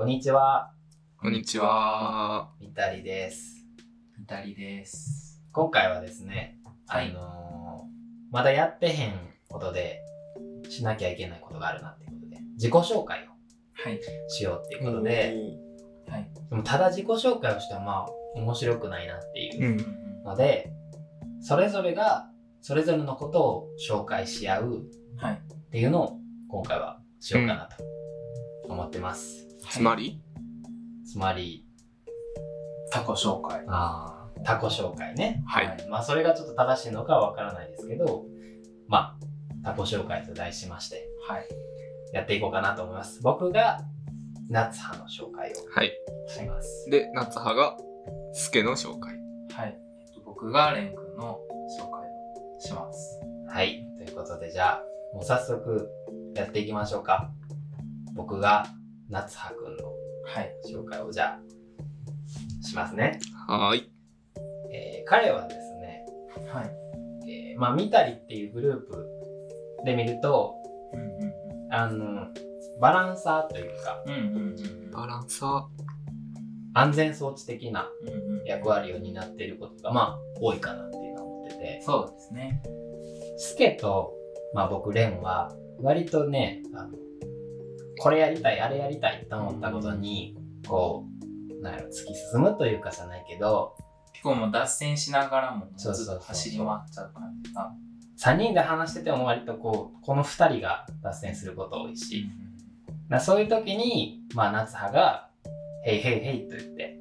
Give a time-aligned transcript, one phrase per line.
[0.00, 0.72] こんにちは、
[1.20, 2.48] こんにちは。
[2.58, 3.66] みたりです。
[4.18, 5.42] イタリです。
[5.52, 9.12] 今回はですね、はいあのーまだやってへん
[9.50, 10.00] ことで
[10.70, 13.32] しなきゃいけないことがあるなっていうことで、自己紹介を
[13.74, 14.00] はい。
[14.28, 15.34] しようっていうことで、
[16.08, 16.30] はい。
[16.48, 20.22] でもただ自己紹介をしてはまあ面白くないなっていううん。
[20.24, 20.72] ので、
[21.42, 22.26] それぞれが
[22.62, 24.82] それぞれのことを紹介し合う
[25.18, 25.34] はい。
[25.34, 27.84] っていうのを今回はしようかなと
[28.72, 29.49] 思ってます。
[29.70, 30.20] つまり、
[31.06, 31.64] つまり、
[32.90, 33.64] タコ紹介。
[33.68, 35.42] あータコ紹介ね。
[35.46, 35.86] はい。
[35.88, 38.24] まあそれがちょっと正しいのかはわからないですけど、
[38.88, 39.16] ま
[39.62, 41.46] あ、タコ紹介と題しましてはい。
[42.12, 43.20] やっていこうかなと思います。
[43.22, 43.80] 僕が
[44.48, 45.92] 夏葉の紹介をはい。
[46.26, 46.90] します。
[46.90, 47.76] で、夏葉が、
[48.32, 49.14] スケの紹介。
[49.52, 49.78] はい。
[50.00, 51.38] えっと、僕がレン君の
[51.78, 52.08] 紹介
[52.56, 53.20] をします。
[53.48, 53.86] はい。
[53.98, 54.82] ということでじゃあ、
[55.14, 55.88] もう早速
[56.34, 57.30] やっていきましょうか。
[58.14, 58.66] 僕が
[59.10, 59.92] 夏葉くんの
[60.24, 60.54] はい。
[60.72, 63.18] 紹介をじゃあ、しますね。
[63.48, 63.90] はーい。
[64.72, 66.06] えー彼はですね、
[66.52, 67.28] はい。
[67.28, 69.06] えーまあ、ミタリっていうグループ
[69.84, 70.54] で見ると、
[70.92, 71.04] うんう
[71.68, 72.26] んあの、
[72.80, 74.12] バランサーというか、うん。
[74.12, 75.68] うんうんうんバランサ
[76.74, 78.08] 安全装置的なうん。
[78.08, 78.44] うんうん。
[78.44, 82.62] 役割を担っていることが、まあ、多いかなっていうのを思ってて、そうですね。
[83.38, 84.12] スケと、
[84.54, 86.90] まあ僕、レンは、割とね、あの、
[88.00, 90.34] これやりたい、あれやりたいと思ったことに、
[90.66, 91.04] こ
[91.60, 93.76] う、なんやろ、突き進むというかじゃないけど、
[94.14, 97.72] 結構もう脱線しながらもっと走り回っちゃう感じが。
[98.18, 102.26] 3人で話してても割とこう、この2人が脱線すること多いし、
[103.10, 105.28] なそういう時に、まあ、夏葉が、
[105.84, 106.98] へいへいへいと言って、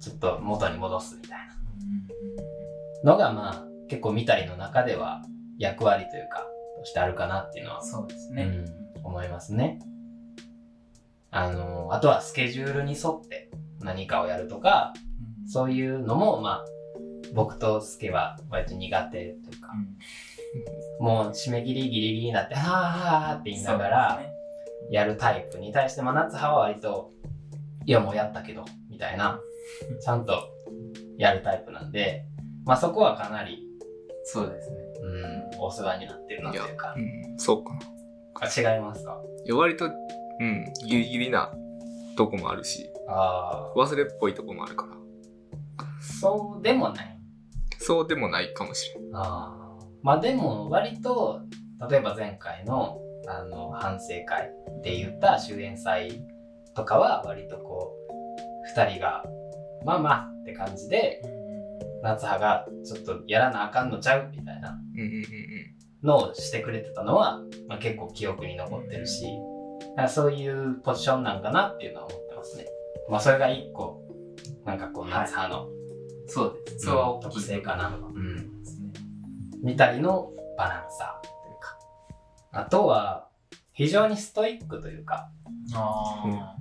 [0.00, 1.38] ちょっと元に戻すみたい
[3.02, 5.22] なのが、まあ、結構見たりの中では
[5.58, 6.46] 役割というか、
[6.78, 8.42] としてあるかなっていうのは、そうですね。
[8.42, 9.78] うん、思いますね。
[11.36, 15.06] あの、あとはスケジュールに沿って何かをやるとか、うん
[15.48, 16.64] そういうのも、まあ、
[17.32, 19.68] 僕とスケは割と苦手というか、
[20.98, 24.22] もう締め切りギリギリになって、はぁはぁはぁって言いながら、
[24.90, 27.12] やるタイプに対して、まあ、夏葉は割と、
[27.84, 29.38] いや、もうやったけど、みたいな、
[30.04, 30.48] ちゃんと
[31.16, 32.24] やるタイプなんで、
[32.64, 33.62] まあ、そこはかなり、
[34.24, 34.76] そうですね。
[35.54, 37.00] うん、お世話になってるなというかー。
[37.30, 37.80] う、ん、そうかな。
[38.40, 39.16] あ違いますか？
[39.44, 39.88] いや、割と、
[40.40, 41.50] うん、ギリギリな
[42.16, 44.92] とこもあるし、あ忘れっぽいとこもあるから、
[45.84, 47.18] あ、そうでもない。
[47.78, 49.14] そうでもないかもしれん。
[49.14, 49.66] ああ。
[50.02, 51.40] まあ、でも、割と、
[51.90, 52.98] 例えば前回の、
[53.28, 54.50] あの、反省会
[54.82, 56.22] で言った終演祭
[56.74, 59.24] とかは、割とこう、二人が、
[59.84, 61.22] まあまあって感じで、
[62.02, 65.26] 夏葉がちょっとやらなあかんのちゃうみたいなうんうんうん
[66.02, 69.28] のをしてくれてたのは、まあ、結構記憶に残ってるし、だ
[69.96, 72.66] からそういうポジションなんかなっていうのは思ってますね。
[73.10, 74.02] まあそれが一個、
[74.64, 75.68] なんかこう夏葉の
[76.28, 76.86] そうです。
[76.86, 77.90] それは大きい特性かな。
[77.90, 78.12] 部うん。
[78.12, 78.90] 分ですね。
[79.62, 81.78] みたりのバランサーというか。
[82.52, 83.28] あとは、
[83.72, 85.28] 非常にストイックというか、
[85.74, 86.56] あ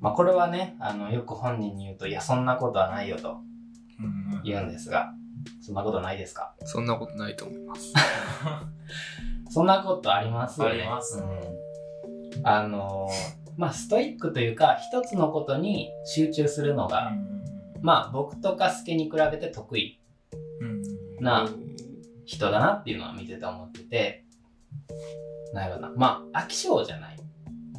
[0.00, 3.38] まあこれはね、あの、よく本人に言うと、いや、そんなことはないよと
[4.44, 5.12] 言うんですが、
[5.60, 6.54] そんなことないですか？
[6.64, 7.92] そんなことないと思います。
[9.50, 10.72] そんなことありますよね。
[10.72, 11.61] ありますうん
[12.44, 17.12] あのーまあ、ストイックというか、一つのことに集中するのが、
[17.80, 20.00] まあ、僕とかスケに比べて得意
[21.20, 21.48] な
[22.24, 24.24] 人だなっていうのは見てて思ってて、
[25.52, 25.94] なるほどな。
[25.96, 27.18] まあ、飽き性じゃない。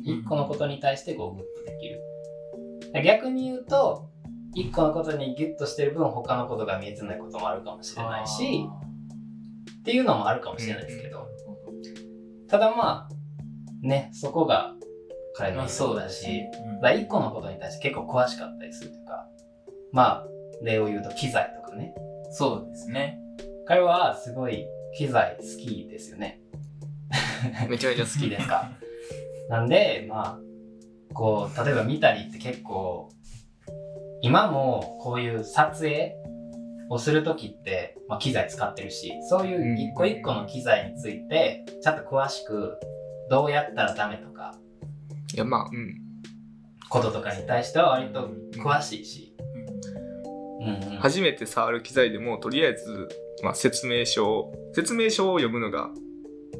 [0.03, 3.03] 一個のことに対してこうグッとできる。
[3.03, 4.09] 逆に言うと、
[4.53, 8.68] 一個のことにギュッとしてる分他のことが見えてないこともあるかもしれないし、
[9.79, 11.28] っていうのもあるかもしれないですけど、
[12.47, 13.22] ただまあ、
[13.83, 14.73] ね、そこが
[15.35, 16.44] 彼のそうだし、、
[16.81, 19.27] だから一個のことに対して結構詳しかったりするというか、
[19.91, 20.27] まあ、
[20.63, 21.93] 例を言うと機材とかね。
[22.31, 23.19] そうですね。
[23.66, 24.66] 彼はすごい
[24.97, 26.39] 機材好きですよね。
[27.69, 28.72] めちゃめちゃ好きですか。
[29.49, 33.09] なんで、まあ、こう、例えば見たりって結構、
[34.22, 36.16] 今もこういう撮影
[36.90, 42.79] をするときって、まあ、機材使ってるし、そういう一個一個の機材について、ちゃんと詳しく、
[43.29, 44.55] どうやったらダメとか、
[45.34, 45.99] いや、まあ、うん。
[46.90, 49.35] こととかに対しては割と詳しいし、
[50.61, 53.09] うんうん初めて触る機材でも、とりあえず、
[53.43, 55.90] まあ、説明書を、説明書を読むのが、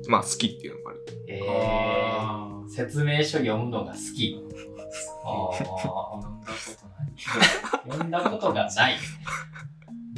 [0.10, 1.06] まあ、好きっていうのもある。
[1.30, 4.36] えあー、説明書読むのが好き。
[5.24, 7.14] あー飲んだことない。
[7.16, 8.96] ー読んだことがない。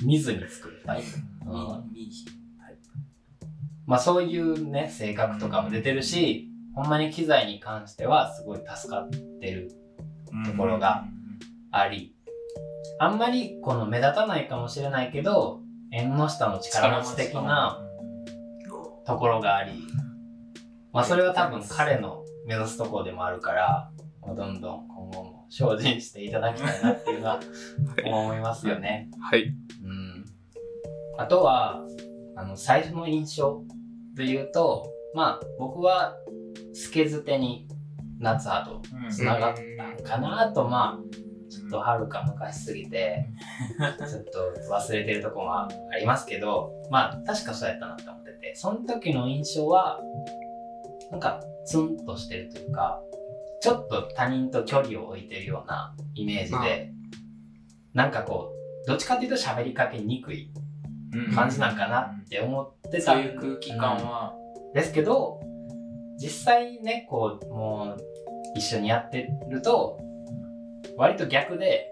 [0.04, 1.06] 見ずに作るタイプ。
[3.86, 9.10] まあそういうね、性格とかも出てるし、ほんまに機材に関してはすごい助かっ
[9.40, 9.72] てる
[10.46, 11.06] ところが
[11.72, 12.16] あり、
[13.00, 15.62] あんまりこの目立たないかもしれないけど、
[15.92, 17.82] 縁の下の力持ち的な
[19.06, 19.72] ところがあり、
[20.92, 23.92] まあそれは多分彼の目指すところでもあるから、
[24.26, 27.40] どんどん今後も精進していただきたいなっていうのは
[28.06, 29.10] 思いますよね。
[29.22, 29.54] はい。
[29.84, 30.26] うん。
[31.18, 31.86] あとは、
[32.36, 33.64] あの、最初の印象
[34.16, 36.16] で言うと、まあ僕は
[36.74, 37.68] スケズテに
[38.20, 43.28] 夏葉とつながったんかなと、まあ、ちょっとはるか昔すぎて、
[44.00, 45.70] ちょっと忘れてるとこもあ
[46.00, 50.00] りますけど、まあ確かそうやったなって思ってて、その時の印象は、
[51.12, 53.02] なんかツンとしてるというか、
[53.62, 56.92] ちょっと他人と距離を置いてるようなイメージで、
[57.94, 58.52] なんかこ
[58.84, 60.52] う、どっちかっていうと喋りかけにくい
[61.34, 64.34] 感じなんかなって思ってたそういう空気感は、
[64.74, 65.40] ですけど、
[66.18, 68.02] 実際ね、こう、もう、
[68.56, 70.00] 一緒にやってると、
[70.98, 71.88] 割と逆で、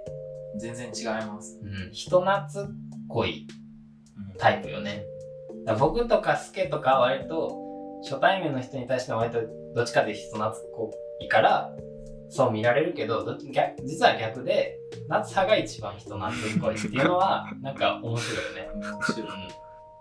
[0.58, 1.60] 全然違います。
[1.64, 2.72] うん、人懐っ
[3.08, 3.48] こい
[4.38, 5.04] タイプよね。
[5.80, 7.60] 僕とかスケとかは割と、
[8.04, 9.40] 初対面の人に対しては割と
[9.74, 11.72] どっちかで人懐っこいから、
[12.36, 14.76] そう見られるけど、逆実は逆で、
[15.08, 18.70] 夏葉が一番人懐っこいっていうのは、 なんか面白いよね。
[18.76, 18.84] うん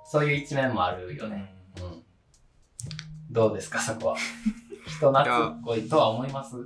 [0.05, 1.55] そういう一面もあるよね。
[1.81, 2.03] うん。
[3.31, 4.17] どうですか、そこは？
[4.87, 6.57] 人懐っこいとは思います？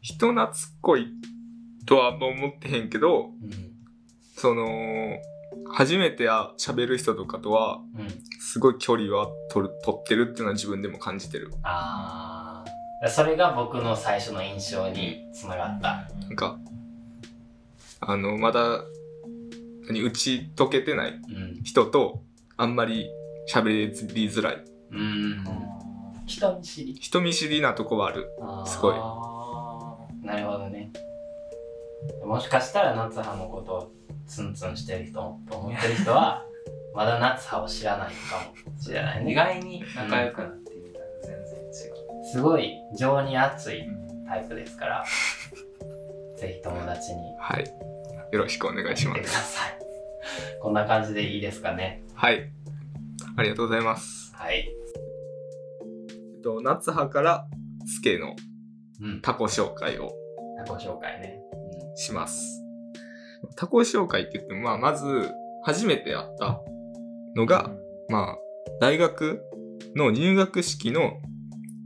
[0.00, 1.08] 人懐っこい
[1.86, 3.72] とは思ってへんけど、うん。
[4.36, 5.16] その、
[5.74, 8.08] 初めてや喋る人とかとは、うん。
[8.40, 11.52] すごい距離は取る、取ってるっていうのは自分でも感じてる。
[11.64, 12.37] あー。
[13.06, 16.08] それが僕の最初の印象につながった。
[16.20, 16.58] なんか、
[18.00, 18.82] あの、まだ、
[19.88, 21.14] 何、打ち解けてないう
[21.60, 21.62] ん。
[21.62, 22.22] 人と、
[22.56, 23.08] あんまり
[23.48, 24.64] 喋りづらい。
[24.90, 25.44] うん。
[26.26, 26.94] 人見知り。
[26.94, 28.28] 人見知りなとこはある。
[28.66, 28.94] すごい
[30.26, 30.90] なるほどね。
[32.24, 33.92] もしかしたら夏葉のことを
[34.26, 36.44] ツンツンしてる人と思ってる人は、
[36.94, 38.12] まだ夏葉を知らないか
[38.70, 39.34] もしれない意ね。
[39.34, 40.67] 外に仲良くなってう。
[42.32, 43.88] すごい情に熱い
[44.26, 45.04] タイプですから、
[46.36, 47.64] ぜひ友達にはい。
[48.30, 49.56] よろしくお願いし言ってくだます。
[49.56, 49.78] さい。
[50.60, 52.02] こんな感じでいいですかね。
[52.14, 52.50] はい。
[53.36, 54.34] ありがとうございます。
[54.34, 54.68] はい。
[56.36, 57.46] えっと、夏葉から
[57.86, 58.36] スケの
[59.00, 59.20] うん。
[59.22, 60.12] タコ紹介を
[60.66, 61.40] ご紹介ね。
[61.94, 62.62] します。
[63.56, 65.32] タコ紹介って言っても、まあ、まず、
[65.64, 66.60] 初めてやった
[67.36, 67.70] のが、
[68.08, 68.38] まあ、
[68.80, 69.40] 大学
[69.96, 71.12] の入学式の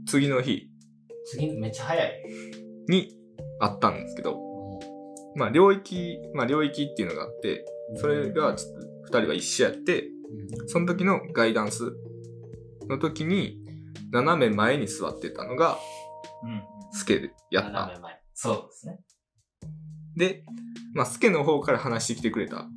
[0.05, 0.69] 次の日
[1.25, 2.23] 次、めっちゃ早い。
[2.87, 3.15] に
[3.59, 4.39] あったんですけど、
[5.35, 7.65] まあ、領域、まあ、領域っていうのがあって、
[7.95, 10.05] それがちょっと二人は一緒やって、
[10.67, 11.93] その時のガイダンス
[12.89, 13.59] の時に、
[14.11, 15.77] 斜め前に座ってたのが、
[16.43, 16.63] うん。
[16.91, 17.71] スケでやった。
[17.71, 18.21] 斜め前。
[18.33, 18.99] そうですね。
[20.15, 20.43] で、
[20.93, 22.67] まあ、スケの方から話してきてくれた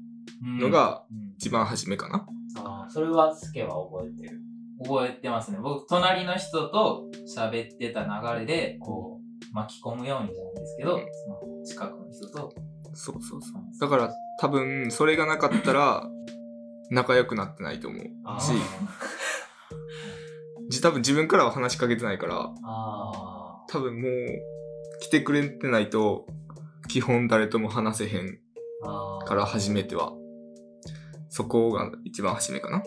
[0.42, 1.04] のが
[1.36, 2.26] 一番初めかな。
[2.58, 4.45] あーそれはスケは覚えてる。
[4.84, 5.58] 覚えてますね。
[5.60, 7.06] 僕、隣の人と
[7.36, 12.52] 喋ってた流れで、こう、巻き込むようにじゃないですけど、うんその近くの人と、
[12.94, 13.62] そうそうそう。
[13.80, 16.08] だから多分それがなかったら
[16.90, 18.00] 仲良くなってないと思う
[18.40, 18.52] し、
[20.68, 24.12] じ多分自分からは話しかけてないから、あ多分もう
[25.00, 26.26] 来てくれてないと
[26.88, 28.38] 基本誰とも話せへん。
[29.26, 30.12] から初めては。
[31.28, 32.82] そこが一番初めかな。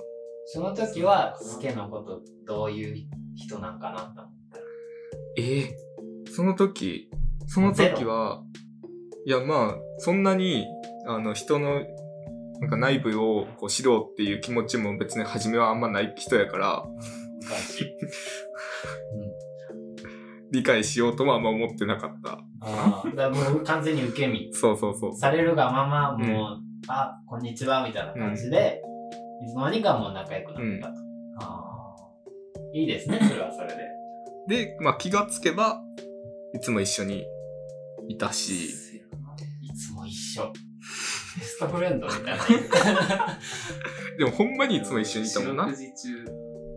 [0.52, 4.60] その時はスケのことどういう人なんかなと思った
[5.38, 5.78] ええ
[6.32, 7.08] その時、
[7.48, 8.42] その時は、
[9.26, 10.66] いやまあ、そんなに、
[11.08, 11.82] あの人の
[12.62, 16.84] なんか内部をこう知ろうっていう気持ちも別に初めはあんまない人やから、
[20.52, 22.40] 理解しようとはあんま思ってなかった。
[22.62, 24.52] ああ、だもう完全に受け身。
[24.54, 25.16] そうそうそう。
[25.16, 28.82] されるがまま、もう、あ、こんにちは、みたいな感じで、
[29.44, 30.94] いつの間にかもう仲良くなったと。
[31.42, 31.96] ああ。
[32.74, 33.68] いいですね、 それはそれ
[34.48, 34.66] で。
[34.66, 35.82] で、まあ気がつけば、
[36.54, 37.26] いつも一緒に
[38.08, 40.52] いたし、いつも一緒。
[41.38, 42.38] ベストフレンドみたいな。
[44.18, 45.74] でもほんまにいつも一緒にいたもんな中、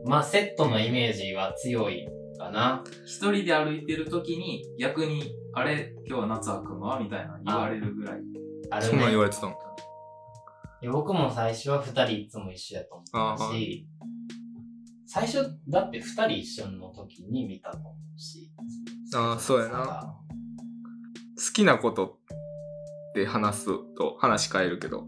[0.04, 2.06] まあ、セットのイメージは強い
[2.38, 2.84] かな。
[3.06, 7.00] 一人で歩いてる時に、逆に、あれ、今日は夏葉くんは？
[7.00, 8.20] みたいな言われるぐらい。
[8.70, 9.18] あるそんなん言ね。
[9.18, 9.56] われてたの。
[10.82, 13.86] いや僕も最初は二人いつも一緒やと思ったし、
[15.06, 18.52] 最初、だって二人一緒の時に見たと思うし。
[19.14, 20.16] あーそうやな
[21.36, 25.00] 好きなことって話すと話変えるけど、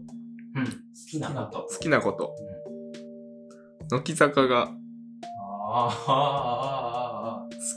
[0.55, 0.65] うん。
[0.65, 0.71] 好
[1.09, 1.67] きなこと。
[1.69, 2.35] 好きなこと。
[2.49, 2.55] うん
[3.87, 5.91] 乃木坂が好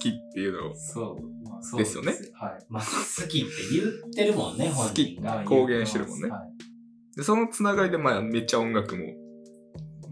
[0.00, 1.48] きっていうのをーそう。
[1.48, 2.64] まそうですよねはい。
[2.68, 5.42] まあ、好きって言ってるもんね、本人が。
[5.44, 6.57] 公言してるもんねはい
[7.18, 9.04] でそのつながりで、まあ、めっちゃ音楽も。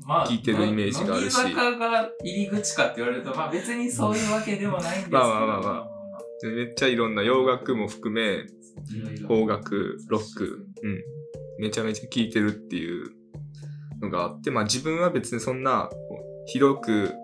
[0.06, 5.18] まあ、聞いてるイメージがあるし乃木坂が入り口かって言われると、まあ別にそういうわけでもないんですけど。
[5.18, 5.88] まあまあまあまあ
[6.42, 8.46] でめっちゃいろんな洋楽も含め、
[9.26, 11.02] 邦楽、ロック、うん。
[11.58, 13.10] めちゃめちゃ聴いてるっていう
[14.00, 15.90] のがあって、まあ自分は別にそんな
[16.46, 17.14] 広く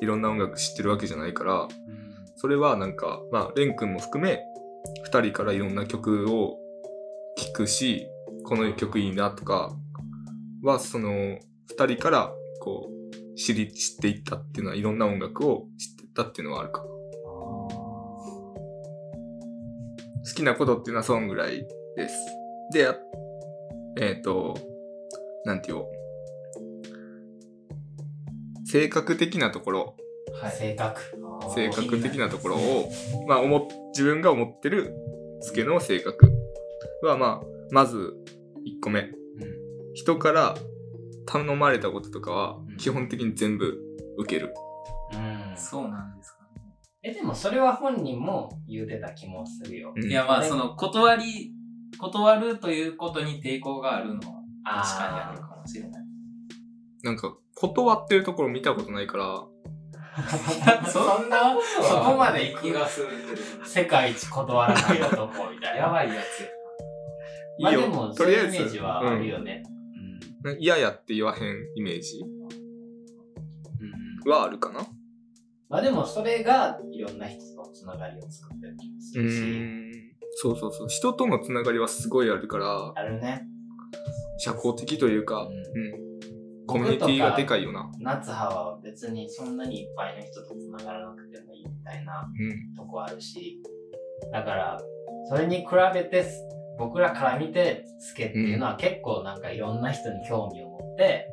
[0.00, 2.02] いろんな音楽知ってるわけじゃないから、うん
[2.42, 4.40] それはなんか、まあ、レン君も含め、
[5.04, 6.58] 二人からいろんな曲を
[7.36, 8.08] 聴くし、
[8.52, 9.74] この曲いいなとか
[10.62, 11.38] は、その、
[11.70, 16.84] 二人から、こう、知り、知っていったっていうのは、いろんな音楽を知っていったっていうのはあるかな。
[16.84, 16.94] 好
[20.36, 21.66] きなことっていうのはそんぐらい
[21.96, 22.14] です。
[22.74, 22.94] で、あ
[23.98, 24.54] えっ、と、
[25.46, 25.86] なんて言おう。
[28.66, 29.96] 性格的なところ、
[30.34, 30.52] はい。
[30.52, 31.00] 性格。
[31.54, 32.92] 性格的なところを、
[33.26, 34.94] まあ、思っ、自分が思ってる
[35.40, 36.30] スケの性格
[37.02, 38.14] は、まあ、まず、
[38.66, 39.00] 1個目。
[39.00, 39.12] うん
[39.94, 40.54] 人から
[41.26, 43.78] 頼まれたこととかはうん、基本的に全部
[44.18, 44.54] 受ける。
[45.12, 46.62] うんそうなんですかね。
[47.02, 49.92] え、でもそれは本人も言うてた気もするよ。
[49.94, 51.52] うんいや、まあ、ねその、断り、
[51.98, 56.02] 断るということに抵抗があるのは、確かにあるかもしれない。
[57.02, 59.44] なんか、断ってるところ見たことないから、
[60.86, 63.08] そんな、そこまで行く気がする
[63.62, 65.56] け世界一断らない男みたど。
[65.56, 65.76] いな。
[65.76, 66.48] やばいやつや。
[67.62, 69.62] まあでも、とりあえずイメージはあるよね。
[69.66, 69.72] うん
[70.58, 72.28] 嫌やって言わへんイメージうん。
[74.26, 74.80] うんはあるかな？
[75.68, 79.40] まあでも、それがいろんな人とのつながりを作ってる気もすうるし。
[79.40, 79.92] ん。
[80.34, 80.88] そうそうそう。
[80.88, 83.46] 人とのつながりはすごいあるから、あるね。
[84.38, 86.66] 社交的というか、うんうん。
[86.66, 87.90] コミュニティがでかいよな。
[88.00, 92.74] 夏葉は別にそんなにいっぱいの人とつながらなくてもいいみたいなうん。
[92.74, 93.62] とこあるし、
[94.32, 94.80] だから、
[95.28, 96.24] それに比べて、
[96.78, 101.28] 僕らから見て、スケっていうのは結構なんかいろんな人に興味を持って、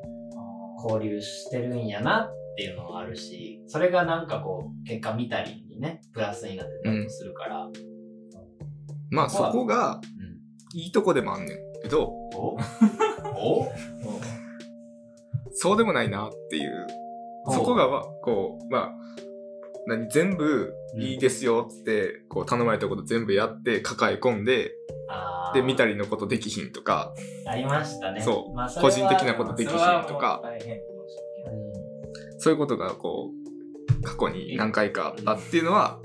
[0.83, 7.73] 交流してるんやなっていうのはあるし、それがなんかこう、結果見たりにね、プラスになってたりとするから、うん。
[9.11, 9.99] まあそこが
[10.73, 12.05] いいとこでもあんねんけど、
[12.35, 12.57] お？
[13.35, 13.67] お？
[15.51, 16.87] そうでもないなっていう。
[17.45, 17.87] おそこが、
[18.23, 18.91] こう、まあ、
[19.89, 24.71] 何、全部いいですよっつって、こう頼まれたこと全部やって抱え込んで、
[25.53, 27.13] で、見たりのことできひんとか、
[27.47, 28.21] ありましたね。
[28.21, 28.55] そう。
[28.55, 29.77] まあ個人的なことできひん
[30.07, 30.41] とか。
[30.43, 30.57] そうい。
[30.57, 30.75] う
[32.37, 32.39] ん。
[32.39, 35.99] そういうことがこう、過去に何回かあったっていうのは、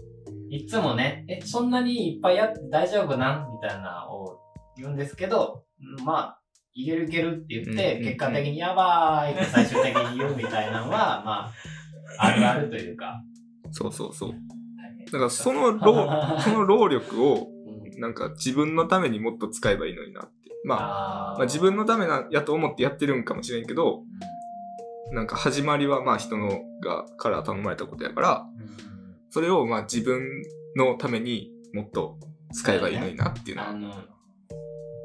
[0.50, 4.38] いつもね、え、そんなにいっぱいやって大丈夫なんみたいなのを
[4.76, 5.64] 言うんですけど、
[5.98, 6.40] うんまあ、
[6.72, 8.04] いけるいけるって言って、うん。
[8.04, 11.52] 結果的にやばーいって最終的に言うみたいなのは、まあ、
[12.18, 13.20] あるあるというか。
[13.74, 14.30] そうそうそう。
[15.06, 16.08] だからその労、
[16.40, 17.48] その労力を、
[17.92, 18.00] うん。
[18.00, 20.32] なんか自分のためにもっと使えばいいのになって。
[20.64, 24.02] まあ、まあ自分のためな、やと思ってやってるんかもしれんけど、
[25.12, 28.46] なんか始まりはまあ人のが、から頼まれたことやから、
[29.30, 30.22] それをまあ自分
[30.76, 32.16] のためにもっと
[32.52, 34.14] 使えばいいのになっていうのは。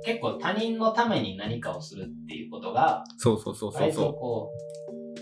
[0.06, 4.52] 結構他人のために何かをするっていうことが、そうそうそうそうそこ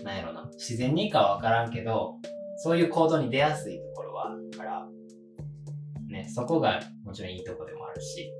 [0.00, 2.14] う、なんやろな、自然にかわからんけど、
[2.60, 4.86] そういう行動に出やすいところはあるから、
[6.08, 8.32] ね、そこがもちろんいいとこでもあるし。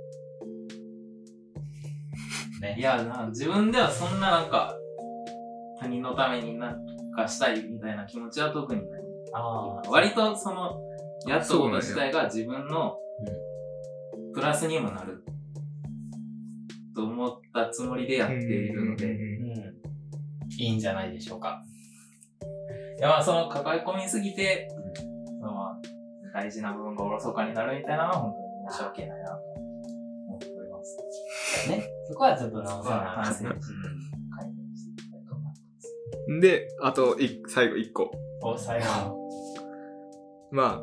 [2.60, 2.76] ね。
[2.78, 4.76] いやな、自分ではそんななんか、
[5.80, 6.84] 他人のためになん
[7.14, 9.02] かしたいみたいな気持ちは特にない。
[9.34, 10.80] ああ、割とその、
[11.26, 12.96] やったこと自体が自分の
[14.30, 15.24] うプラスにもなる
[16.94, 19.16] と思ったつもりでやっているので。
[20.58, 21.62] いいんじゃないでしょうか。
[23.00, 24.68] やまあその抱え込みすぎて、
[25.40, 25.80] そのまあ
[26.34, 29.34] 大事な部分がおろそかになるみたいなのは本当に申し訳ないなと
[30.26, 31.68] 思っております。
[31.70, 31.88] ね。
[32.08, 33.60] そこはちょっと直さそこはな反省してうん改
[34.46, 35.94] 善していきたいと思います。
[36.28, 36.40] う。
[36.40, 38.10] で、あとい、最後一個。
[38.42, 38.86] お、最後。
[40.50, 40.82] まあ、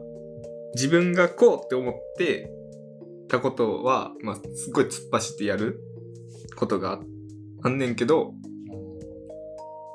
[0.76, 2.52] 自分がこうって思って
[3.30, 5.80] たことは、まあ、すっごい突っ走ってやる
[6.56, 7.00] ことが
[7.64, 8.34] あんねんけど、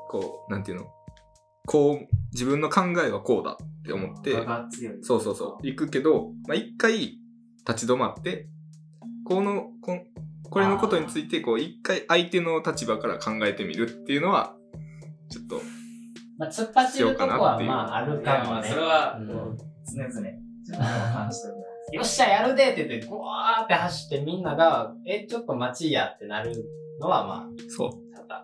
[0.09, 0.87] こう、なんていうの？
[1.65, 4.33] こう、自分の考えはこうだって思って。
[5.01, 7.17] そうそうそう、行くけど、まあ、一回
[7.67, 8.47] 立ち止まって、
[9.25, 10.05] この、こん
[10.51, 14.53] これのことについて、こう、一回相手の立場から考えてみるっていうのは、
[15.29, 15.61] ちょっと、
[16.37, 18.67] まあ、突っ走るとこは、必要かなっていうまあ、あるかもね。
[18.67, 21.95] それはうん常々自分でも感じております。
[21.95, 26.51] よっしゃ、やるでって言って、ぐわーって走ってみんなが、え、ちょっと待ちやってなる
[26.99, 27.89] のは、まそう。
[28.13, 28.43] あ、ただ。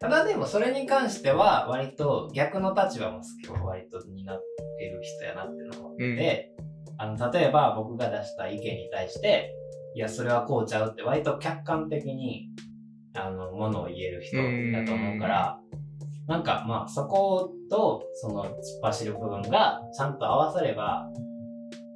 [0.00, 6.52] ただでも、それに関しては、割と逆の立場も今日割と担っ得る人やなっていうのを思ってて、
[6.96, 9.54] あの、例えば僕が出した意見に対して、
[9.94, 12.48] いや、それはこうちゃうって割と客観的に、
[13.14, 15.60] あの、ものを言える人だと思うから、
[16.26, 18.52] なんかまあそこと、その突っ
[18.82, 21.10] 走る部分がちゃんと合わされば、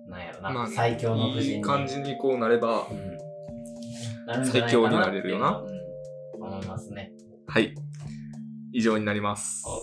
[0.08, 1.56] なんやろな、まあ最強の布陣に。
[1.56, 3.16] いい感じにこうなれば、うん。
[4.26, 5.84] なるんじゃな最強になれるよなうん
[6.34, 7.12] 思いますね。
[7.46, 7.74] はい。
[8.76, 9.62] 以上になります。
[9.68, 9.80] お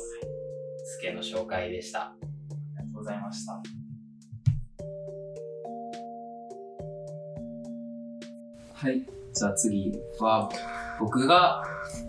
[0.83, 2.01] スケの紹介でした。
[2.01, 2.27] あり
[2.75, 3.53] がとうございました。
[8.73, 9.01] はい。
[9.33, 10.49] じゃあ次は、
[10.99, 11.63] 僕が、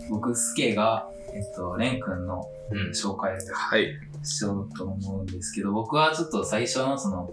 [0.09, 2.89] 僕、スケが、えっと、レン君のうん。
[2.89, 3.87] 紹介をはい。
[4.21, 7.31] しようと思うんですけど、僕はちょっと最初のその、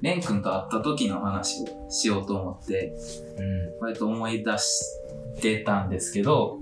[0.00, 2.96] レン君と会った時の話をしようと思って、
[3.36, 3.80] うん。
[3.80, 4.84] 割と思い出し
[5.42, 6.60] てたんですけど、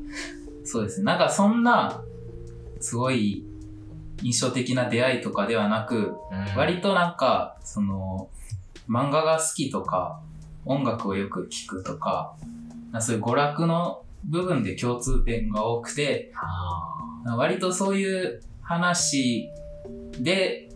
[0.64, 1.04] そうですね。
[1.04, 2.02] なんかそんな、
[2.80, 3.44] すごい
[4.22, 6.16] 印象的な出会いとかではなく、
[6.56, 8.28] 割となんか、その、
[8.88, 10.20] 漫画が好きとか、
[10.64, 12.34] 音楽をよく聴くとか、
[13.00, 19.48] そういう娯楽の部分で共通点が多くて、あ割とそういう話
[20.20, 20.68] で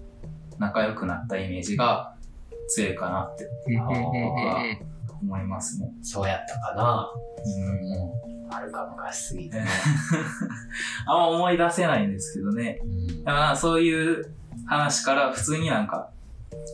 [0.58, 2.14] 仲良くなったイメージが
[2.68, 3.48] 強いかなって
[5.22, 5.92] 思いますね。
[6.00, 7.10] ーそうやったかな。
[8.28, 9.58] うんあるか昔すぎて。
[11.06, 12.80] あんま思い出せないんですけどね。
[12.82, 14.32] うんだからそういう
[14.66, 16.10] 話から普通になんか、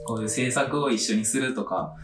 [0.07, 1.95] こういう制作を一緒にするとか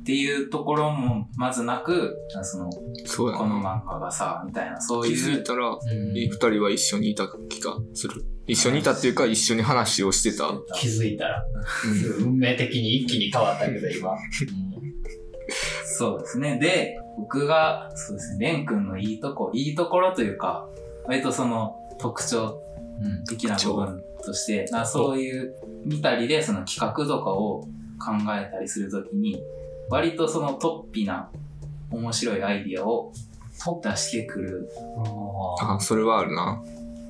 [0.00, 2.70] っていうところもまずなく、その、
[3.04, 3.82] そこのな。
[3.84, 5.78] 漫画がさ、みたいな、そう気いう、づいたら、うん
[6.14, 8.24] 二人は一緒にいた気がする。
[8.46, 10.50] 一緒にいたっていうか、一緒に話をしてた。
[10.74, 11.42] 気づいたら、
[12.18, 14.10] うん運命的に一気に変わったけど、今。
[15.98, 16.58] そうですね。
[16.58, 20.68] で、僕が、そうですね、レン君のいいとこ、いいところというか、
[21.04, 22.62] 割とその特徴
[23.00, 23.24] うん。
[23.24, 27.62] 的な部分として、なそういう見たりでその企画とかを
[27.98, 29.42] 考えたりするときに、
[29.88, 31.30] 割とそのトッピな
[31.90, 33.12] 面白いアイディアを
[33.82, 34.68] 出してくる、
[35.58, 36.62] ああ、それはあるな。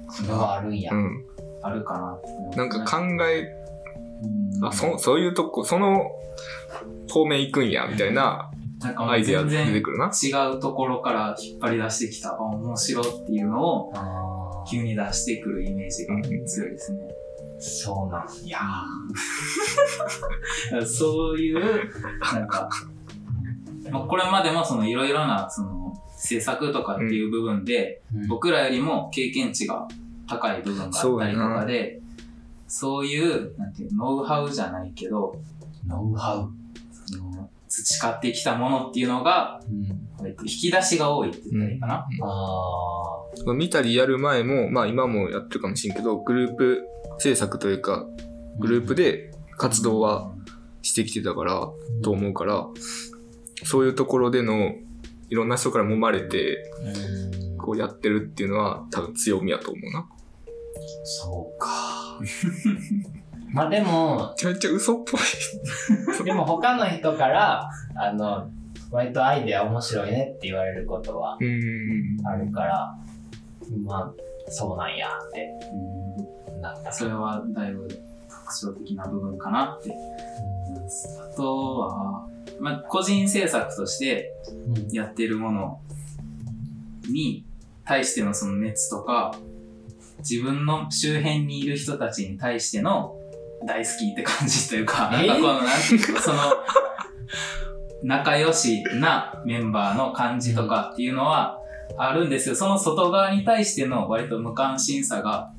[0.08, 0.92] あ、それはあるんや。
[0.92, 1.24] うん。
[1.62, 1.94] あるか
[2.54, 3.42] ななんか考え、
[4.22, 6.10] うんあ、そ、そういうとこ、その
[7.10, 10.06] 方面行くんや、みたいななんかもうアイデア全然出てくるな。
[10.06, 16.14] 違うところから引っ張り出してきた、あ、面白っていうのを急に出してくるイメージが
[16.46, 17.00] 強いですね。
[17.58, 18.58] そうなんや。
[20.86, 21.90] そういう、
[22.32, 22.68] なんか、
[23.90, 29.88] まあ、これまでもそのいろいろなその制作とかっていう部分で、僕らよりも経験値が
[30.28, 32.00] 高い部分があったりとかで、
[32.68, 35.34] そういう、なんていう、ノウハウじゃないけど、
[35.86, 36.57] ノウハウ。
[37.84, 39.84] 培ってきたものっていうのが、うん。
[40.40, 42.06] 引き出しが多いって言ったらいいかな？
[42.22, 43.54] ああ。
[43.54, 46.84] 見たりやる前も、まあ今もやってるかもしれんけど、グループ
[47.18, 48.06] 制作というか、
[48.58, 50.34] グループで活動は
[50.82, 51.68] してきてたから、
[52.02, 52.66] と思うから、
[53.64, 54.72] そういうところでの、
[55.30, 56.70] いろんな人から揉まれて、
[57.42, 57.58] うん。
[57.58, 60.08] こうやってるっていうのは多分強みやと思うな。
[61.04, 62.18] そうか。
[63.52, 66.24] まあでも、めちゃめちゃ嘘っぽい。
[66.24, 68.50] でも他の人から、あの、
[68.90, 72.26] 割とアイデア面白いねって言われることはうん。
[72.26, 72.96] あるから、
[73.84, 75.50] まあ、そうなんやって
[76.50, 79.94] うんなったそれはだいぶ特徴的な部分かなって。
[81.32, 82.26] あとは、
[82.60, 84.32] まあ、個人制作として
[84.66, 85.80] うんやってるもの
[87.10, 87.44] に
[87.84, 89.34] 対してのその熱とか、
[90.20, 93.17] 自分の周辺にいる人たちに対しての
[93.64, 96.38] 大好きって感じというか、なんえーかこの、なんていうの、その、
[98.02, 101.58] 仲良しなメンバーの感じとかっていうのは
[101.96, 102.54] あるんですよ。
[102.54, 105.52] その外側に対しての割と無関心さが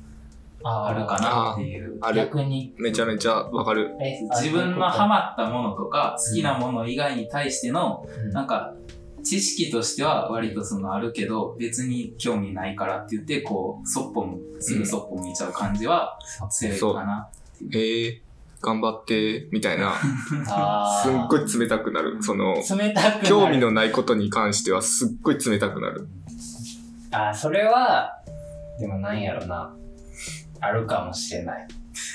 [0.62, 1.98] あるかなっていう。
[2.00, 2.16] ある。
[2.16, 3.96] 逆に、めちゃめちゃわかる。
[4.00, 8.74] え自分のハママったものとか好きなもの以外に対しての、なんか、
[9.22, 16.18] 知識としては割とそのあるけど、別に興味ないからって言って、こう、そっぽむ、すぐそっぽ向いちゃう感じは
[16.50, 17.28] 強いかな。
[17.72, 18.22] ええ
[18.62, 19.94] 頑張って、みたいな。
[20.48, 22.22] あすっごい冷たくなる。
[22.22, 22.56] その。
[23.24, 26.06] 興味のないことに関してはすっごい冷たくなる。
[27.10, 28.12] あーそれは、
[28.78, 29.74] でもなんやろな。
[30.60, 31.66] あるかもしれない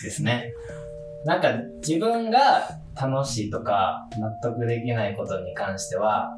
[0.03, 0.53] ですね。
[1.25, 1.51] なんか
[1.85, 6.37] 自分が楽しいとか納得できないことに関しては、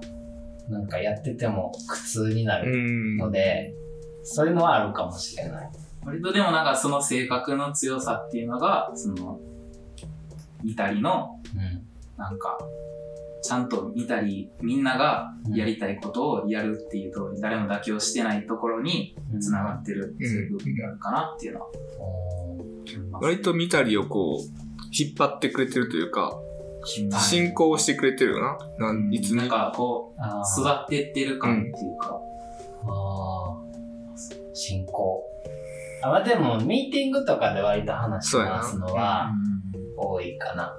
[0.70, 3.18] なんかやってても苦痛になうるん。
[3.18, 3.74] ので、
[4.24, 5.70] そういうのはあるかもしれない。
[6.08, 9.42] 割とでもなんかその性格の強さっていうのが、その、
[10.64, 11.86] 見たりの、うん。
[12.18, 12.58] なんか、
[13.44, 21.68] ちゃんと見たり、みんながやりたいことをやるっていうと、誰も妥協してないところに繋がってるっていう部分があるかなっていうのは。
[23.22, 24.68] 割と見たりをこう、
[24.98, 26.40] 引っ張ってくれてるというか、
[26.86, 28.58] 進進行してくれてるよな。
[28.80, 29.38] なんいつに。
[29.38, 32.18] なんかこう、あ育ってってる感っていうか。
[32.88, 35.27] あー進行。
[36.08, 39.32] あまあでも、ミーティングとかで割と話しそうやな回すのは
[39.98, 40.74] 多いかな。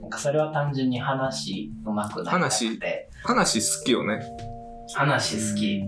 [0.00, 3.08] なんかそれは単純に話うまくなくて。
[3.24, 4.20] 話好きよね。
[4.94, 5.82] 話好き。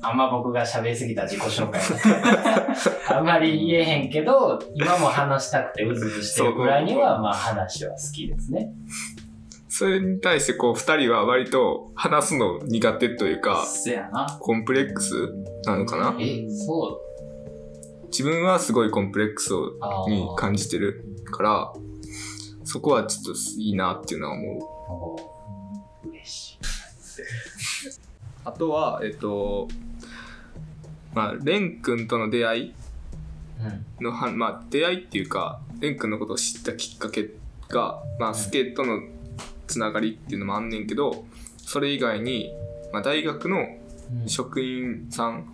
[0.00, 1.80] あんま僕が喋りすぎた自己紹介
[3.16, 8.72] あんまり言えへんけど、今も話したくてうずうずしてるぐらいには、まあ話は好きですね。
[9.68, 13.64] それに対してこう二人は割と話すの苦手というか。
[14.40, 15.14] コンプレックス
[15.66, 16.16] なのかな？
[16.20, 17.00] え、そ
[18.10, 19.72] 自分はすごいコンプレックスを
[20.08, 21.72] に感じてるから、
[22.64, 24.78] そこはちょっといいなっていうのは思う。
[28.44, 29.68] あとは、えっと、
[31.14, 32.74] まあ、レン君との出会い
[34.00, 34.04] うん。
[34.04, 37.30] のは、まあ、出会いっていうか、レン君のことを知ったきっかけ
[37.68, 39.00] が、まあ、スケとの
[39.66, 41.24] つながりっていうのもあんねんけど、
[41.58, 42.50] それ以外に、
[42.92, 45.44] まあ、大学のうん職員さん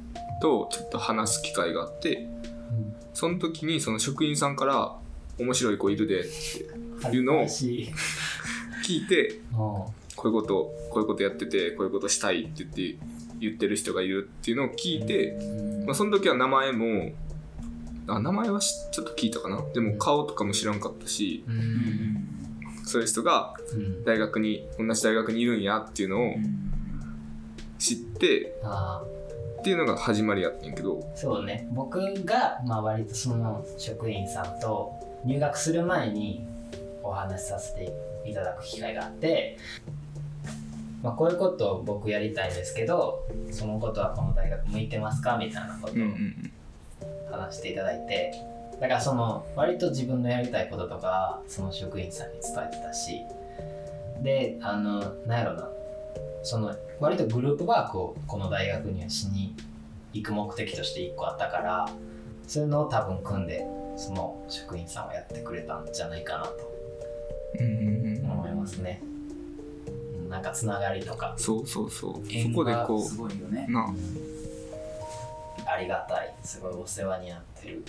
[0.41, 2.34] とちょっと話す機会があって、うん
[3.15, 4.97] その時にその職員さんから、
[5.39, 6.25] 面白い子いるでっ
[7.11, 7.93] ていうのを聞
[8.89, 12.97] いて、うんこういうこと、こういうことやってて、こういうことしたいって言って、
[13.41, 15.37] 言ってる人がいるっていうのを聞いて、
[15.85, 17.13] まあ、その時は名前も、
[18.07, 19.63] あ、名前はしちょっと聞いたかな。
[19.75, 22.29] でも顔とかも知らんかったし、うん。
[22.85, 24.05] そういう人がうん。
[24.05, 26.35] 大学に、同じ大学にいるんやっていうのを
[27.79, 29.03] 知って、あ
[29.65, 31.67] っていうのが始まりやってんけど、ーそうね。
[31.73, 34.93] 僕が、まあ、割とその職員さんと
[35.25, 36.47] 入学する前に
[37.03, 37.91] お話しさせて
[38.27, 39.57] いただく機会があって、
[41.03, 48.35] まあ、こういうことを僕やりたいんですけどそのことはこの大学向いてますかみたいなことを話していただいて
[48.79, 53.23] だからその割と自分のやりたいこととかその職員さんに伝えてたし
[54.23, 55.71] であのなんやろな
[56.45, 59.55] その割とグループワークをこの大学にはしに
[60.13, 61.89] 行く目的として1個あったから
[62.47, 66.73] そういうのを多分組んでその職員さんはやってくれたんじゃないかなと
[67.59, 69.15] 思いますね、うん
[70.35, 71.33] なんかつながりとか。
[71.37, 72.15] そうそうそう。
[72.15, 72.21] そ
[72.53, 73.69] こでこすごいよね。
[73.73, 73.95] あ。
[75.79, 76.35] りがたい。
[76.43, 77.85] すごいお世話になってる、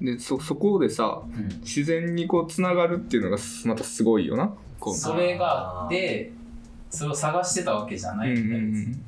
[0.00, 1.48] で、そ、そこでさ、うん。
[1.62, 4.54] 自然にこう、つながるっていうのがすまたすごいよな。
[4.94, 6.32] それがあって、
[6.94, 8.50] それを探してたわけじゃないうんうんうん。
[8.50, 8.92] だよ別に。
[8.92, 9.04] ん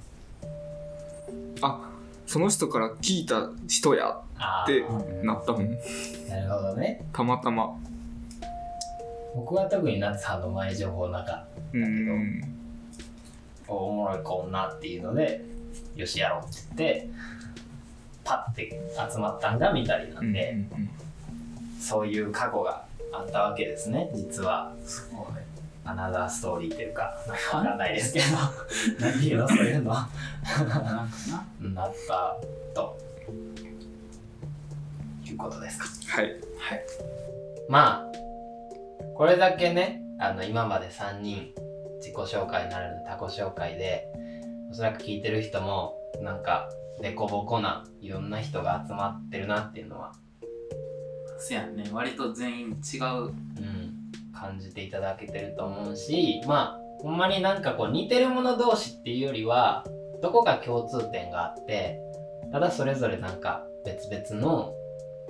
[1.63, 1.91] あ、
[2.27, 5.21] その人から聞いた人やであー。
[5.21, 5.71] うんなったもん。
[6.29, 7.05] なるほどね。
[7.13, 7.77] たまたま。
[9.35, 11.45] 僕は特に夏さんの前情報なかっ
[11.75, 12.41] うん。
[13.67, 15.45] たおもろい子女っていうので
[15.97, 17.11] よしやろうって言って
[18.25, 18.81] パッて
[19.13, 20.57] 集まったんが見たりなうんんで、
[21.81, 24.73] そういう過去があったわけですね実は。
[24.85, 25.27] すごい
[25.87, 28.27] アナザーストーリーっていうかなんかわかんないですけど。
[29.01, 29.95] 何ていうのそういうの？
[29.95, 30.07] なん
[30.69, 31.09] かな？
[31.71, 32.37] なった
[32.75, 32.99] と。
[35.25, 35.87] いうことですか。
[36.09, 36.37] はい。
[37.69, 38.13] まあ
[39.17, 41.53] これだけねあの今まで3人
[41.99, 44.07] 自己紹介ならぬ他己紹介で
[44.71, 46.69] おそらく聞いてる人もなんか
[47.03, 50.13] 凸凹ないろんな人が集まってるなっていうのは、
[51.39, 51.91] せやね。
[51.93, 53.05] 割と全員違う。
[53.25, 53.35] うん、
[54.39, 59.85] 感じていただけてると思うしまあほんまになんかこう似てる者同士っていうよりは
[60.23, 62.01] どこか共通点があって
[62.53, 64.73] ただそれぞれなんか別々の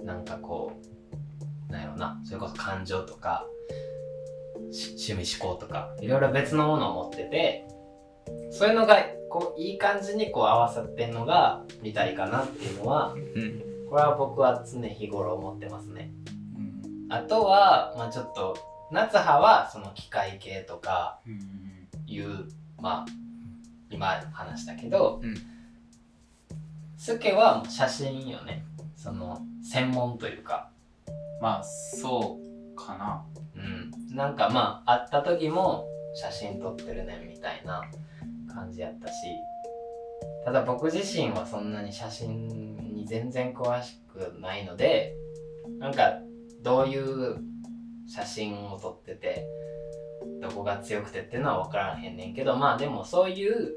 [0.05, 0.73] なんかこ
[1.69, 3.47] うなんやろなそれこそ感情とか
[4.71, 7.67] し趣味思考とかいろいろ別のものを持ってて
[8.51, 8.97] そういうのが
[9.31, 13.77] こういい感じにこう合わさってんのが見たいかなっていうのはうん。
[13.89, 16.13] これは僕は常日頃思ってますね。
[16.57, 18.57] うんあとは、まあちょっと、
[18.91, 21.77] 夏葉はその機械系とかうん。
[22.07, 23.07] いう、まあ、
[23.91, 25.35] 今話したけど、うん。
[26.97, 28.65] スケは写真よね。
[28.97, 30.71] その、専門というか、
[31.41, 33.25] まあそうかな。
[33.57, 34.17] うん。
[34.17, 37.83] なんかまあ、会った時も写真撮ってるねみたいな
[38.53, 39.15] 感じやったし、
[40.45, 42.47] ただ僕自身はそんなに写真
[42.95, 45.15] に全然詳しくないので、
[45.79, 46.19] なんか
[46.63, 47.37] どういう
[48.09, 49.47] 写真を撮ってて、
[50.41, 53.73] どこが強くてっていうのは分からへんねんけど、まあでもそういう、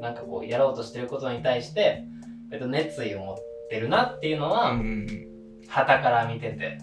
[0.00, 2.04] なんかこうやろうとしてることに対して、
[2.52, 3.36] えっと、熱意を持っ
[3.68, 5.26] てるなっていうのは、うん。
[5.68, 6.78] 旗から見てて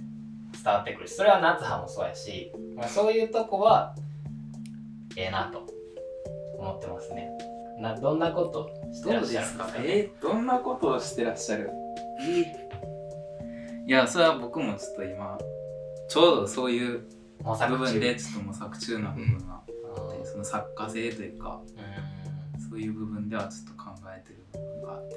[0.64, 3.94] 伝わってくるしそれは夏葉もそうやし、まあ、そういうとこは
[5.18, 5.68] ええなと
[6.58, 7.30] 思ってますね。
[7.82, 9.72] などんなことしてらっしゃるかね。
[9.80, 11.70] えーどんなことをしてらっしゃる？
[13.86, 15.38] いやそれは僕もちょっと今
[16.08, 17.08] ちょうどそういう
[17.44, 19.78] 部分でちょっと模索中な部分があって、うん
[20.28, 21.62] その作家性というか
[22.70, 25.16] そういう部分ではちょっと考えてる部分があって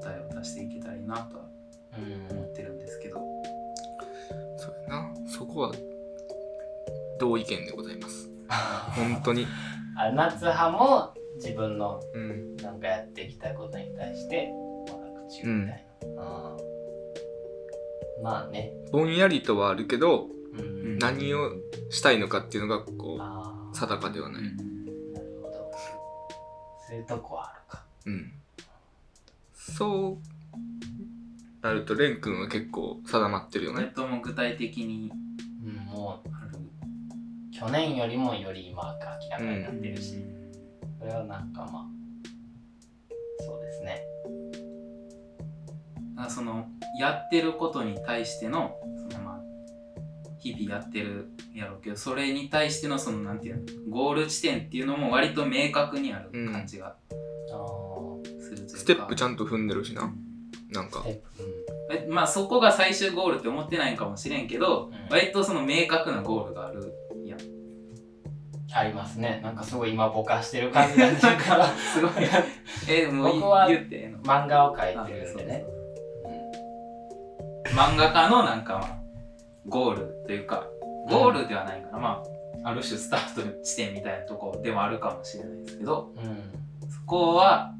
[0.00, 1.44] 答えを出していけたらいいなとは
[1.96, 3.20] うん思ってるんですけど、
[4.58, 5.14] そうやな。
[5.28, 5.72] そこは、
[7.18, 8.30] 同意見でございます。
[8.94, 9.46] 本当に。
[9.96, 12.56] あ夏派も自分のうん。
[12.56, 15.86] なんかやってきたことに対して模索中みたい
[16.16, 16.22] な、
[16.58, 16.65] うん
[18.22, 20.98] まあね、ぼんやりとはあるけど、うん。
[20.98, 21.52] 何を
[21.90, 24.42] したいのかっていうのが、こあう、定かではない。
[24.42, 25.70] あなるほど。
[26.88, 27.84] そういうとこはあるか。
[28.06, 28.32] うん。
[29.52, 33.80] そうなると、レン君は結構定まってるよね。
[33.80, 35.10] それとも具体的に。
[35.64, 36.28] うんもう
[37.58, 40.98] 去年よりもより今が明らかになってるし、うん。
[40.98, 41.86] それはなんかまあ
[43.42, 44.02] そうですね。
[44.15, 44.15] だ
[46.16, 46.66] からその
[46.98, 48.76] やってることに対しての
[49.10, 49.40] そのまあ
[50.38, 56.96] 日々やってるやろうけどそれに対してのそのなんていうのゴール地点っていうのも割と明確にある感じが
[58.40, 60.12] するというか、ステップちゃんと踏んでるしな。
[60.72, 61.00] なんか。
[61.00, 61.10] ステ。
[61.10, 61.66] ップ。
[61.92, 64.94] えまあそこが最終ゴールって思ってないんかもしれんけど、うん。
[65.10, 66.92] 割とその明確なゴールがある
[67.24, 67.40] やん。
[67.40, 67.56] うん
[68.74, 69.40] ありますね。
[69.42, 72.10] なんかすごい今ぼかしてる感じがするからすごい。
[72.88, 75.75] えもう僕は漫画を描いあてるんでね
[77.76, 78.98] 漫画家のなんかまあ
[79.66, 80.66] ゴールというか
[81.10, 82.22] ゴールではないから、ま
[82.64, 86.12] あある種スタート地点みたいなとこでもあるかもしれないですけど
[86.90, 87.74] そこは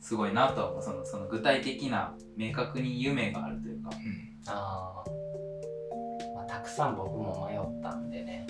[0.00, 0.82] すごいなとは思う。
[0.82, 3.90] そのその具体的な明確に夢があるというか。
[3.90, 4.34] うん。
[4.46, 8.46] あー、まあたくさん僕も迷ったんでね。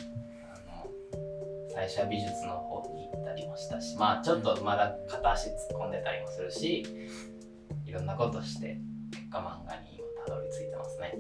[0.50, 0.90] あの
[1.72, 6.85] 最初は美術の方に行ったりもしたしまあちょっとまだ片足突っ込んでたりもするし
[7.85, 8.81] いろんなことして
[9.12, 11.15] 結果漫画に今たどり着いてますね。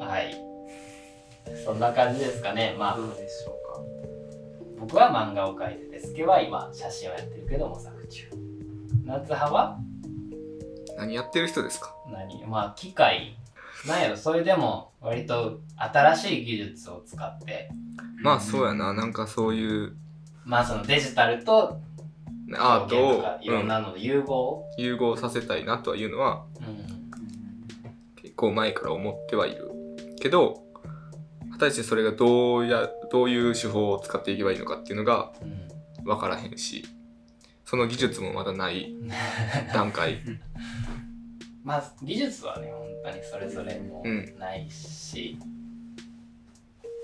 [0.00, 0.34] はい。
[1.64, 2.74] そんな感じですかね。
[2.78, 3.80] まあどうでしょうか。
[4.78, 8.28] 僕は漫画を描いててスケは今写真をやってるけど模索中。
[9.04, 9.78] 夏派は？
[10.96, 11.94] 何やってる人ですか？
[12.10, 12.44] 何？
[12.46, 13.36] まあ機械。
[13.86, 14.16] なんやろ。
[14.16, 17.70] それでも割と新しい技術を使って。
[18.22, 18.92] まあそうやな。
[18.94, 19.96] なんかそういう。
[20.44, 21.80] まあそのデジタルと
[22.54, 27.10] アートをいろんなのの融合、うん融合させたいなとはいうのはうん
[28.16, 29.70] 結構前から思ってはいる。
[30.20, 30.62] けど、
[31.52, 36.84] 果たしてそれがどうや、どういう手法を使っていけばいいのかっていうのがうん分からへんし、
[37.64, 38.94] その技術もまだない
[39.72, 40.18] 段階。
[41.64, 45.38] まあ技術はね本当にそれぞれもうんないし、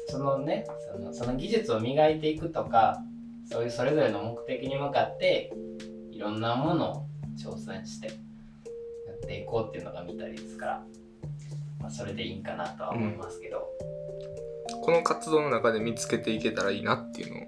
[0.09, 3.02] そのねそのその技術を磨いていくとか
[3.52, 5.52] そういうそれぞれの目的に向かって
[6.10, 8.12] いろんなものを挑戦してや
[9.14, 10.82] っていこうっていうのが見たりですから、
[11.78, 13.68] まあ、それでいいんかなとは思いますけど、
[14.80, 17.46] この活動の中で見つけていけたらいいなっていうのを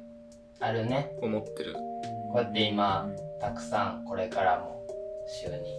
[0.60, 1.16] あるね。
[1.22, 1.72] 思ってる。
[1.72, 3.08] こうやって今
[3.40, 4.86] たくさんこれからも
[5.26, 5.78] 週に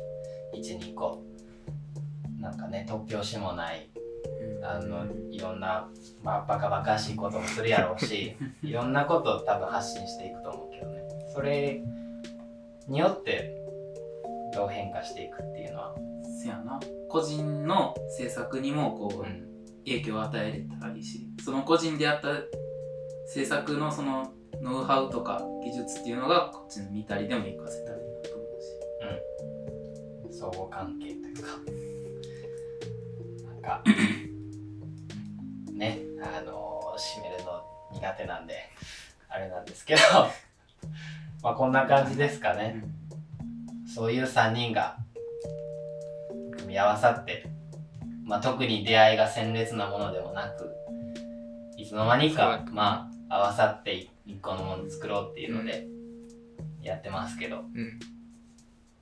[0.63, 1.21] 12個
[2.39, 3.89] なんかね突拍子もない
[4.67, 5.89] あのいろんな、
[6.23, 11.03] まあ、バカバカしいこともするやろうし いろんなことを多分発信していくと思うけどね。
[11.33, 11.81] それ
[12.87, 13.55] によって
[14.53, 15.95] どう変化していくっていうのは、
[16.41, 16.79] せやな。
[17.09, 19.45] 個人の制作にもこう、うん。
[19.85, 22.29] 影響を与えれたらいいしその個人でやった
[23.27, 28.75] 制作のそのノウハウとか技術っていうのがこっちの見たりでも活かせたらいいなと思うし。
[30.37, 31.47] 相互関係というか
[33.47, 33.83] なんか
[35.75, 37.61] ねあの締めるの
[37.93, 38.69] 苦手なんで
[39.29, 40.01] あれなんですけど
[41.43, 42.83] まあこんな感じですかね。
[43.93, 44.97] そういう3人が
[46.57, 47.45] 組み合わさって、
[48.25, 50.75] まあ、特に出会いが鮮烈なものでもなく
[51.77, 53.93] いつの間にかまあ合わさって
[54.25, 55.87] 一個のもの作ろうっていうので
[56.81, 57.99] やってますけど、うん。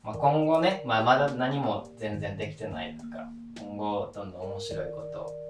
[0.04, 5.43] まあ、今後ね、まあ、まだ何も全然できてないですから今後どんどん面白いことを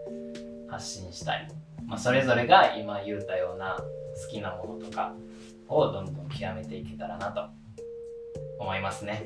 [0.73, 1.47] 発信したり、
[1.85, 5.13] まあ、それぞれが今言うたような好きなものとか
[5.67, 7.41] をどんどん極めていけたらなと
[8.59, 9.25] 思いますね。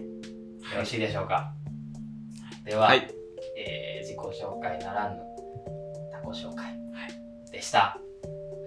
[0.74, 1.54] よろしいでしょうか？
[2.66, 3.08] では、はい。
[3.58, 5.22] えー自己紹介ならぬ
[6.14, 6.80] 他己紹介
[7.52, 7.98] でした。
[7.98, 8.00] あ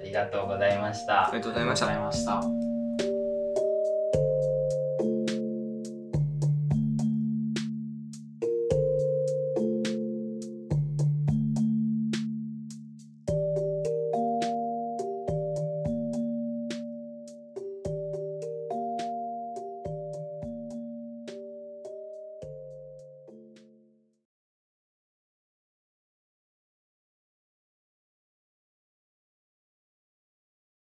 [0.05, 1.29] りがとうございました。
[1.29, 2.60] ありがとうございました